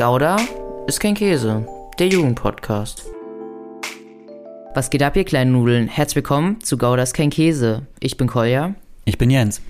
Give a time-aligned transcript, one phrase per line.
[0.00, 0.38] Gouda
[0.86, 1.66] ist kein Käse,
[1.98, 3.04] der Jugendpodcast.
[4.74, 5.88] Was geht ab, ihr kleinen Nudeln?
[5.88, 7.82] Herzlich willkommen zu Gouda ist kein Käse.
[8.00, 8.74] Ich bin Kolja.
[9.04, 9.60] Ich bin Jens.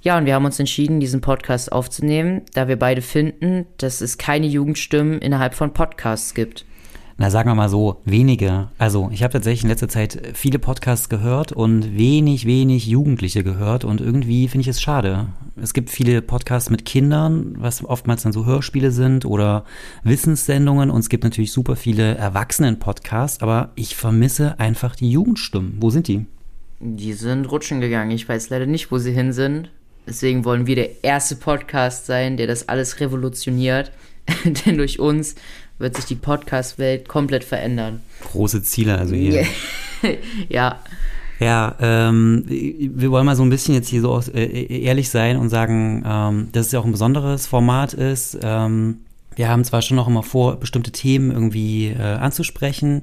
[0.00, 4.16] Ja, und wir haben uns entschieden, diesen Podcast aufzunehmen, da wir beide finden, dass es
[4.16, 6.64] keine Jugendstimmen innerhalb von Podcasts gibt.
[7.16, 8.70] Na, sagen wir mal so, wenige.
[8.76, 13.84] Also, ich habe tatsächlich in letzter Zeit viele Podcasts gehört und wenig, wenig Jugendliche gehört
[13.84, 15.28] und irgendwie finde ich es schade.
[15.54, 19.64] Es gibt viele Podcasts mit Kindern, was oftmals dann so Hörspiele sind oder
[20.02, 25.76] Wissenssendungen und es gibt natürlich super viele Erwachsenen-Podcasts, aber ich vermisse einfach die Jugendstimmen.
[25.78, 26.26] Wo sind die?
[26.80, 28.10] Die sind rutschen gegangen.
[28.10, 29.70] Ich weiß leider nicht, wo sie hin sind.
[30.06, 33.92] Deswegen wollen wir der erste Podcast sein, der das alles revolutioniert.
[34.44, 35.34] Denn durch uns
[35.78, 38.02] wird sich die Podcast-Welt komplett verändern.
[38.22, 39.46] Große Ziele also hier.
[40.48, 40.80] ja.
[41.40, 45.48] Ja, ähm, wir wollen mal so ein bisschen jetzt hier so äh, ehrlich sein und
[45.48, 48.38] sagen, ähm, dass es ja auch ein besonderes Format ist.
[48.42, 48.98] Ähm,
[49.34, 53.02] wir haben zwar schon noch immer vor, bestimmte Themen irgendwie äh, anzusprechen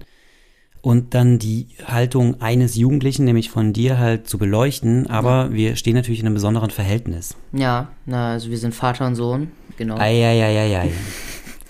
[0.82, 5.54] und dann die Haltung eines Jugendlichen, nämlich von dir halt zu beleuchten, aber ja.
[5.54, 7.36] wir stehen natürlich in einem besonderen Verhältnis.
[7.52, 9.98] Ja, na, also wir sind Vater und Sohn, genau.
[9.98, 10.92] Eieieiei.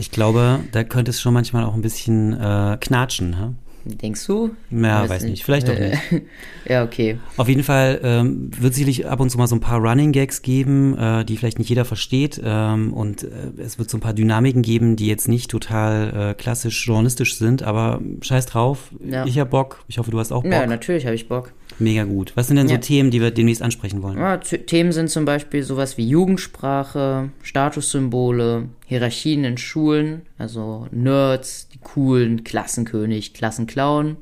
[0.01, 3.37] Ich glaube, da könnte es schon manchmal auch ein bisschen äh, knatschen.
[3.37, 3.53] Ha?
[3.85, 4.49] Denkst du?
[4.71, 5.31] Ja, weiß, weiß nicht.
[5.31, 5.45] nicht.
[5.45, 6.01] Vielleicht doch nicht.
[6.67, 7.19] ja, okay.
[7.37, 10.41] Auf jeden Fall ähm, wird sicherlich ab und zu mal so ein paar Running Gags
[10.41, 12.41] geben, äh, die vielleicht nicht jeder versteht.
[12.43, 13.27] Ähm, und äh,
[13.59, 17.61] es wird so ein paar Dynamiken geben, die jetzt nicht total äh, klassisch journalistisch sind,
[17.61, 18.91] aber scheiß drauf.
[19.07, 19.27] Ja.
[19.27, 19.83] Ich hab Bock.
[19.87, 20.51] Ich hoffe, du hast auch Bock.
[20.51, 21.53] Ja, natürlich habe ich Bock.
[21.79, 22.33] Mega gut.
[22.35, 22.79] Was sind denn so ja.
[22.79, 24.17] Themen, die wir demnächst ansprechen wollen?
[24.17, 31.79] Ja, Themen sind zum Beispiel sowas wie Jugendsprache, Statussymbole, Hierarchien in Schulen, also Nerds, die
[31.79, 34.17] coolen, Klassenkönig, Klassenclown.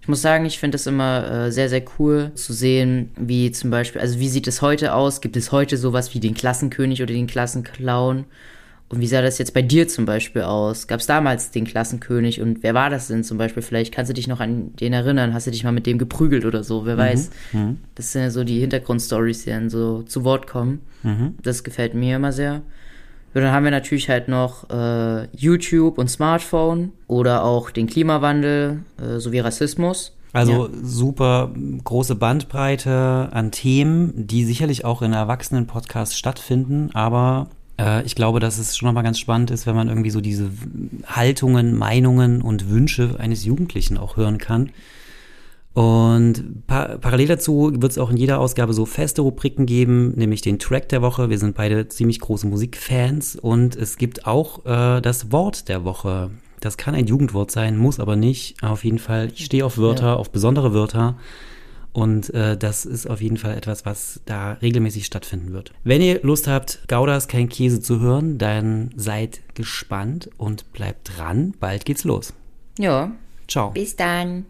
[0.00, 3.70] Ich muss sagen, ich finde es immer äh, sehr, sehr cool zu sehen, wie zum
[3.70, 5.20] Beispiel, also wie sieht es heute aus?
[5.20, 8.24] Gibt es heute sowas wie den Klassenkönig oder den Klassenclown?
[8.92, 10.86] Und wie sah das jetzt bei dir zum Beispiel aus?
[10.86, 13.62] Gab es damals den Klassenkönig und wer war das denn zum Beispiel?
[13.62, 15.32] Vielleicht kannst du dich noch an den erinnern.
[15.32, 16.84] Hast du dich mal mit dem geprügelt oder so?
[16.84, 16.98] Wer mhm.
[16.98, 17.30] weiß.
[17.52, 17.78] Mhm.
[17.94, 20.82] Das sind ja so die Hintergrundstories, die dann so zu Wort kommen.
[21.04, 21.36] Mhm.
[21.42, 22.56] Das gefällt mir immer sehr.
[23.34, 28.80] Und dann haben wir natürlich halt noch äh, YouTube und Smartphone oder auch den Klimawandel
[29.00, 30.14] äh, sowie Rassismus.
[30.34, 30.70] Also ja.
[30.82, 31.50] super
[31.82, 38.58] große Bandbreite an Themen, die sicherlich auch in Erwachsenen-Podcasts stattfinden, aber äh, ich glaube, dass
[38.58, 40.50] es schon nochmal ganz spannend ist, wenn man irgendwie so diese
[41.06, 44.70] Haltungen, Meinungen und Wünsche eines Jugendlichen auch hören kann.
[45.74, 50.42] Und par parallel dazu wird es auch in jeder Ausgabe so feste Rubriken geben, nämlich
[50.42, 51.30] den Track der Woche.
[51.30, 56.30] Wir sind beide ziemlich große Musikfans und es gibt auch äh, das Wort der Woche.
[56.60, 58.62] Das kann ein Jugendwort sein, muss aber nicht.
[58.62, 60.14] Auf jeden Fall, ich stehe auf Wörter, ja.
[60.14, 61.16] auf besondere Wörter.
[61.92, 65.72] Und äh, das ist auf jeden Fall etwas, was da regelmäßig stattfinden wird.
[65.84, 71.54] Wenn ihr Lust habt, Goudas kein Käse zu hören, dann seid gespannt und bleibt dran.
[71.60, 72.32] Bald geht's los.
[72.78, 73.12] Ja.
[73.46, 73.70] Ciao.
[73.70, 74.46] Bis dann.